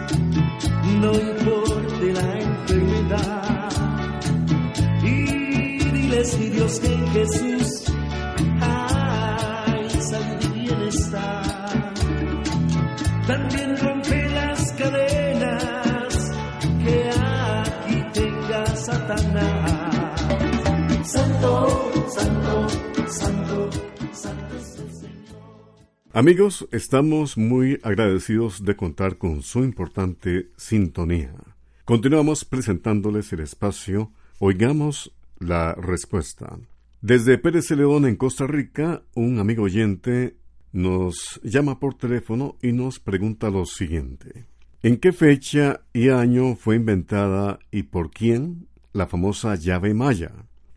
no 0.98 1.12
importe 1.12 2.12
la 2.14 2.38
enfermedad. 2.38 3.68
Y 5.03 5.90
diles, 5.90 6.38
mi 6.38 6.48
Dios, 6.48 6.81
que 6.81 6.87
en 6.87 7.07
Jesús 7.09 7.62
Amigos, 26.14 26.68
estamos 26.72 27.38
muy 27.38 27.81
agradecidos 27.83 28.66
de 28.66 28.77
contar 28.77 29.16
con 29.16 29.42
su 29.42 29.61
importante 29.61 30.51
sintonía. 30.59 31.33
Continuamos 31.87 32.44
presentándoles 32.44 33.33
el 33.33 33.40
espacio 33.40 34.12
Oigamos 34.38 35.11
la 35.38 35.75
Respuesta. 35.75 36.59
Desde 37.01 37.38
Pérez 37.38 37.70
León 37.70 38.05
en 38.05 38.16
Costa 38.16 38.46
Rica, 38.46 39.01
un 39.14 39.38
amigo 39.38 39.62
oyente 39.62 40.37
nos 40.72 41.40
llama 41.44 41.81
por 41.81 41.94
teléfono 41.94 42.57
y 42.61 42.72
nos 42.72 43.01
pregunta 43.01 43.48
lo 43.48 43.64
siguiente. 43.64 44.44
¿En 44.83 44.98
qué 44.98 45.12
fecha 45.12 45.81
y 45.94 46.11
año 46.11 46.57
fue 46.57 46.77
inventada 46.77 47.59
y 47.70 47.85
por 47.85 48.11
quién 48.11 48.66
la 48.92 49.07
famosa 49.07 49.55
llave 49.55 49.94
maya? 49.94 50.33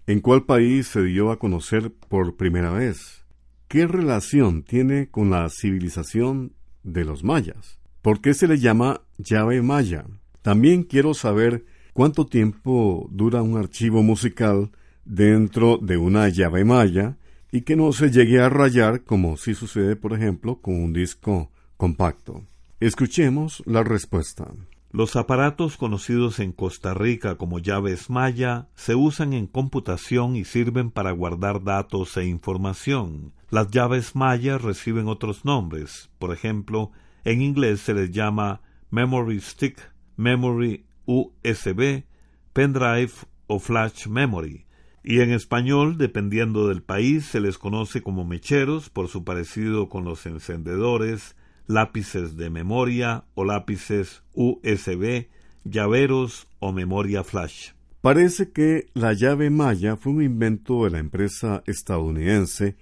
¿En 0.07 0.21
cuál 0.21 0.45
país 0.45 0.87
se 0.87 1.03
dio 1.03 1.29
a 1.29 1.39
conocer 1.39 1.91
por 1.91 2.37
primera 2.37 2.71
vez? 2.71 3.24
¿Qué 3.67 3.87
relación 3.87 4.61
tiene 4.63 5.07
con 5.07 5.31
la 5.31 5.49
civilización 5.49 6.53
de 6.83 7.03
los 7.03 7.23
mayas? 7.23 7.79
¿Por 8.03 8.21
qué 8.21 8.35
se 8.35 8.47
le 8.47 8.59
llama 8.59 9.01
llave 9.17 9.61
maya? 9.63 10.05
También 10.43 10.83
quiero 10.83 11.15
saber 11.15 11.65
cuánto 11.93 12.27
tiempo 12.27 13.09
dura 13.11 13.41
un 13.41 13.57
archivo 13.57 14.03
musical 14.03 14.69
dentro 15.03 15.79
de 15.79 15.97
una 15.97 16.29
llave 16.29 16.63
maya 16.63 17.17
y 17.51 17.61
que 17.61 17.75
no 17.75 17.91
se 17.91 18.11
llegue 18.11 18.39
a 18.39 18.49
rayar 18.49 19.03
como 19.03 19.35
si 19.35 19.55
sucede, 19.55 19.95
por 19.95 20.13
ejemplo, 20.13 20.61
con 20.61 20.75
un 20.75 20.93
disco 20.93 21.49
compacto. 21.75 22.43
Escuchemos 22.79 23.63
la 23.65 23.83
respuesta. 23.83 24.51
Los 24.95 25.17
aparatos 25.17 25.75
conocidos 25.75 26.39
en 26.39 26.53
Costa 26.53 26.93
Rica 26.93 27.35
como 27.35 27.59
llaves 27.59 28.09
maya 28.09 28.69
se 28.75 28.95
usan 28.95 29.33
en 29.33 29.45
computación 29.45 30.37
y 30.37 30.45
sirven 30.45 30.89
para 30.89 31.11
guardar 31.11 31.65
datos 31.65 32.15
e 32.15 32.23
información. 32.23 33.33
Las 33.49 33.69
llaves 33.71 34.15
maya 34.15 34.57
reciben 34.57 35.09
otros 35.09 35.43
nombres. 35.43 36.09
Por 36.17 36.31
ejemplo, 36.31 36.91
en 37.25 37.41
inglés 37.41 37.81
se 37.81 37.93
les 37.93 38.11
llama 38.11 38.61
Memory 38.89 39.41
Stick, 39.41 39.81
Memory 40.15 40.85
USB, 41.03 42.05
Pendrive 42.53 43.11
o 43.47 43.59
Flash 43.59 44.07
Memory. 44.07 44.65
Y 45.03 45.19
en 45.19 45.33
español, 45.33 45.97
dependiendo 45.97 46.69
del 46.69 46.83
país, 46.83 47.25
se 47.25 47.41
les 47.41 47.57
conoce 47.57 48.01
como 48.01 48.23
mecheros 48.23 48.89
por 48.89 49.09
su 49.09 49.25
parecido 49.25 49.89
con 49.89 50.05
los 50.05 50.25
encendedores, 50.25 51.35
lápices 51.67 52.37
de 52.37 52.49
memoria 52.49 53.25
o 53.33 53.45
lápices 53.45 54.23
USB, 54.33 55.27
llaveros 55.63 56.47
o 56.59 56.71
memoria 56.71 57.23
flash. 57.23 57.71
Parece 58.01 58.51
que 58.51 58.87
la 58.93 59.13
llave 59.13 59.49
Maya 59.49 59.95
fue 59.97 60.13
un 60.13 60.21
invento 60.21 60.83
de 60.83 60.91
la 60.91 60.99
empresa 60.99 61.63
estadounidense 61.65 62.75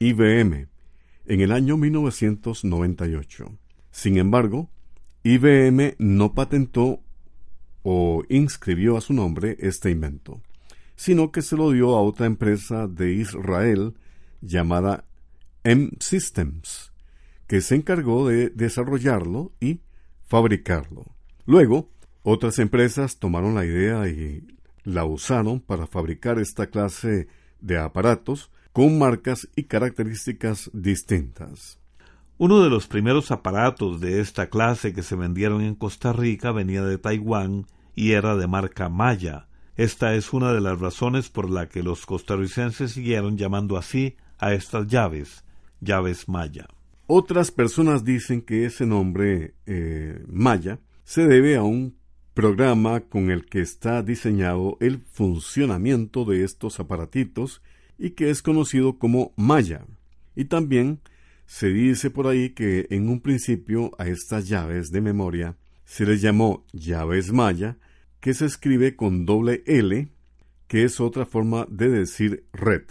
IBM 0.00 0.66
en 1.26 1.40
el 1.40 1.52
año 1.52 1.76
1998. 1.76 3.56
Sin 3.92 4.18
embargo, 4.18 4.68
IBM 5.22 5.94
no 5.98 6.32
patentó 6.34 7.00
o 7.82 8.24
inscribió 8.28 8.96
a 8.96 9.00
su 9.00 9.12
nombre 9.12 9.56
este 9.60 9.90
invento, 9.90 10.40
sino 10.96 11.30
que 11.30 11.42
se 11.42 11.56
lo 11.56 11.70
dio 11.70 11.94
a 11.96 12.02
otra 12.02 12.26
empresa 12.26 12.88
de 12.88 13.12
Israel 13.12 13.94
llamada 14.40 15.04
M 15.64 15.90
Systems, 16.00 16.87
que 17.48 17.62
se 17.62 17.74
encargó 17.74 18.28
de 18.28 18.50
desarrollarlo 18.50 19.52
y 19.58 19.80
fabricarlo. 20.22 21.06
Luego, 21.46 21.90
otras 22.22 22.58
empresas 22.58 23.18
tomaron 23.18 23.54
la 23.54 23.64
idea 23.64 24.06
y 24.06 24.46
la 24.84 25.06
usaron 25.06 25.58
para 25.58 25.86
fabricar 25.86 26.38
esta 26.38 26.66
clase 26.68 27.26
de 27.60 27.78
aparatos 27.78 28.50
con 28.72 28.98
marcas 28.98 29.48
y 29.56 29.64
características 29.64 30.70
distintas. 30.74 31.80
Uno 32.36 32.62
de 32.62 32.70
los 32.70 32.86
primeros 32.86 33.30
aparatos 33.30 34.00
de 34.00 34.20
esta 34.20 34.48
clase 34.48 34.92
que 34.92 35.02
se 35.02 35.16
vendieron 35.16 35.62
en 35.62 35.74
Costa 35.74 36.12
Rica 36.12 36.52
venía 36.52 36.84
de 36.84 36.98
Taiwán 36.98 37.66
y 37.96 38.12
era 38.12 38.36
de 38.36 38.46
marca 38.46 38.88
Maya. 38.88 39.48
Esta 39.76 40.14
es 40.14 40.32
una 40.32 40.52
de 40.52 40.60
las 40.60 40.78
razones 40.78 41.30
por 41.30 41.50
la 41.50 41.68
que 41.68 41.82
los 41.82 42.04
costarricenses 42.04 42.92
siguieron 42.92 43.38
llamando 43.38 43.76
así 43.76 44.16
a 44.38 44.52
estas 44.52 44.86
llaves, 44.86 45.44
llaves 45.80 46.28
Maya. 46.28 46.68
Otras 47.10 47.50
personas 47.50 48.04
dicen 48.04 48.42
que 48.42 48.66
ese 48.66 48.84
nombre 48.84 49.54
eh, 49.64 50.22
Maya 50.28 50.78
se 51.04 51.26
debe 51.26 51.56
a 51.56 51.62
un 51.62 51.96
programa 52.34 53.00
con 53.00 53.30
el 53.30 53.46
que 53.46 53.62
está 53.62 54.02
diseñado 54.02 54.76
el 54.80 54.98
funcionamiento 54.98 56.26
de 56.26 56.44
estos 56.44 56.80
aparatitos 56.80 57.62
y 57.96 58.10
que 58.10 58.28
es 58.28 58.42
conocido 58.42 58.98
como 58.98 59.32
Maya. 59.36 59.86
Y 60.36 60.44
también 60.44 61.00
se 61.46 61.68
dice 61.68 62.10
por 62.10 62.26
ahí 62.26 62.50
que 62.50 62.86
en 62.90 63.08
un 63.08 63.22
principio 63.22 63.92
a 63.96 64.06
estas 64.06 64.46
llaves 64.46 64.90
de 64.90 65.00
memoria 65.00 65.56
se 65.86 66.04
les 66.04 66.20
llamó 66.20 66.66
llaves 66.74 67.32
Maya, 67.32 67.78
que 68.20 68.34
se 68.34 68.44
escribe 68.44 68.96
con 68.96 69.24
doble 69.24 69.62
L, 69.64 70.08
que 70.66 70.84
es 70.84 71.00
otra 71.00 71.24
forma 71.24 71.66
de 71.70 71.88
decir 71.88 72.44
red. 72.52 72.82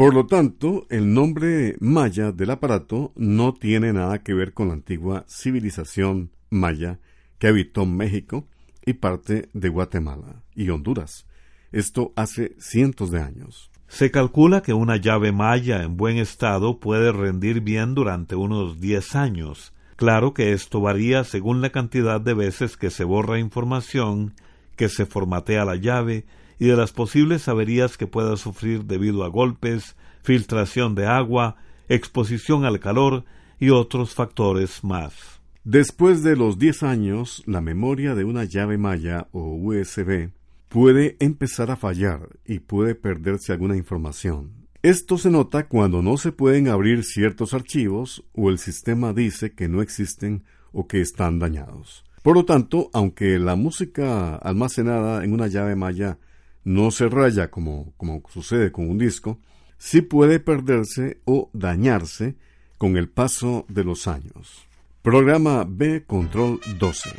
Por 0.00 0.14
lo 0.14 0.24
tanto, 0.24 0.86
el 0.88 1.12
nombre 1.12 1.76
maya 1.78 2.32
del 2.32 2.52
aparato 2.52 3.12
no 3.16 3.52
tiene 3.52 3.92
nada 3.92 4.22
que 4.22 4.32
ver 4.32 4.54
con 4.54 4.68
la 4.68 4.72
antigua 4.72 5.26
civilización 5.28 6.30
maya, 6.48 7.00
que 7.38 7.48
habitó 7.48 7.84
México 7.84 8.48
y 8.86 8.94
parte 8.94 9.50
de 9.52 9.68
Guatemala 9.68 10.42
y 10.54 10.70
Honduras. 10.70 11.26
Esto 11.70 12.14
hace 12.16 12.56
cientos 12.58 13.10
de 13.10 13.20
años. 13.20 13.70
Se 13.88 14.10
calcula 14.10 14.62
que 14.62 14.72
una 14.72 14.96
llave 14.96 15.32
maya 15.32 15.82
en 15.82 15.98
buen 15.98 16.16
estado 16.16 16.80
puede 16.80 17.12
rendir 17.12 17.60
bien 17.60 17.94
durante 17.94 18.36
unos 18.36 18.80
diez 18.80 19.14
años. 19.14 19.74
Claro 19.96 20.32
que 20.32 20.54
esto 20.54 20.80
varía 20.80 21.24
según 21.24 21.60
la 21.60 21.68
cantidad 21.72 22.22
de 22.22 22.32
veces 22.32 22.78
que 22.78 22.88
se 22.88 23.04
borra 23.04 23.38
información, 23.38 24.32
que 24.76 24.88
se 24.88 25.04
formatea 25.04 25.66
la 25.66 25.76
llave 25.76 26.24
y 26.60 26.66
de 26.66 26.76
las 26.76 26.92
posibles 26.92 27.48
averías 27.48 27.96
que 27.96 28.06
pueda 28.06 28.36
sufrir 28.36 28.84
debido 28.84 29.24
a 29.24 29.28
golpes, 29.28 29.96
filtración 30.22 30.94
de 30.94 31.06
agua, 31.06 31.56
exposición 31.88 32.66
al 32.66 32.78
calor 32.78 33.24
y 33.58 33.70
otros 33.70 34.14
factores 34.14 34.84
más. 34.84 35.40
Después 35.64 36.22
de 36.22 36.36
los 36.36 36.58
10 36.58 36.82
años, 36.82 37.42
la 37.46 37.62
memoria 37.62 38.14
de 38.14 38.24
una 38.24 38.44
llave 38.44 38.76
maya 38.76 39.26
o 39.32 39.56
USB 39.56 40.32
puede 40.68 41.16
empezar 41.18 41.70
a 41.70 41.76
fallar 41.76 42.28
y 42.44 42.58
puede 42.58 42.94
perderse 42.94 43.52
alguna 43.52 43.76
información. 43.76 44.68
Esto 44.82 45.16
se 45.16 45.30
nota 45.30 45.66
cuando 45.66 46.02
no 46.02 46.18
se 46.18 46.30
pueden 46.30 46.68
abrir 46.68 47.04
ciertos 47.04 47.54
archivos 47.54 48.22
o 48.32 48.50
el 48.50 48.58
sistema 48.58 49.14
dice 49.14 49.52
que 49.52 49.68
no 49.68 49.80
existen 49.80 50.44
o 50.72 50.86
que 50.86 51.00
están 51.00 51.38
dañados. 51.38 52.04
Por 52.22 52.36
lo 52.36 52.44
tanto, 52.44 52.90
aunque 52.92 53.38
la 53.38 53.56
música 53.56 54.36
almacenada 54.36 55.24
en 55.24 55.32
una 55.32 55.46
llave 55.46 55.74
maya 55.74 56.18
no 56.64 56.90
se 56.90 57.08
raya 57.08 57.50
como, 57.50 57.92
como 57.96 58.22
sucede 58.32 58.72
con 58.72 58.88
un 58.88 58.98
disco, 58.98 59.38
sí 59.78 60.02
puede 60.02 60.40
perderse 60.40 61.20
o 61.24 61.50
dañarse 61.52 62.36
con 62.78 62.96
el 62.96 63.08
paso 63.08 63.66
de 63.68 63.84
los 63.84 64.06
años. 64.06 64.66
Programa 65.02 65.64
B 65.66 66.04
Control 66.06 66.60
12. 66.78 67.10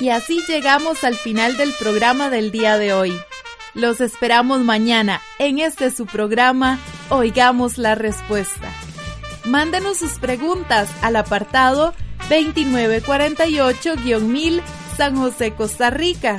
Y 0.00 0.10
así 0.10 0.44
llegamos 0.46 1.02
al 1.04 1.14
final 1.14 1.56
del 1.56 1.72
programa 1.78 2.28
del 2.30 2.52
día 2.52 2.78
de 2.78 2.92
hoy. 2.92 3.18
Los 3.74 4.00
esperamos 4.00 4.60
mañana 4.60 5.20
en 5.38 5.58
este 5.58 5.90
su 5.90 6.06
programa 6.06 6.78
Oigamos 7.10 7.76
la 7.78 7.94
Respuesta. 7.94 8.72
Mándenos 9.44 9.98
sus 9.98 10.18
preguntas 10.18 10.88
al 11.02 11.16
apartado 11.16 11.94
2948-1000 12.28 14.62
San 14.96 15.16
José, 15.16 15.52
Costa 15.54 15.90
Rica. 15.90 16.38